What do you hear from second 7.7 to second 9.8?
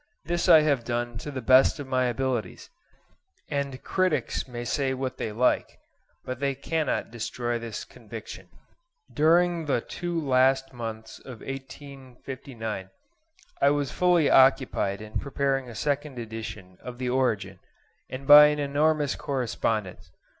conviction. During the